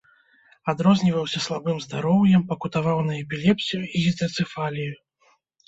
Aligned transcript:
Адрозніваўся 0.71 1.41
слабым 1.47 1.77
здароўем, 1.85 2.41
пакутаваў 2.53 3.03
на 3.13 3.21
эпілепсію 3.23 3.81
і 3.95 4.07
гідрацэфалію. 4.09 4.93